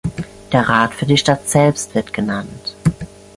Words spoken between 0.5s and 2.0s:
Der Rat für die Stadt selbst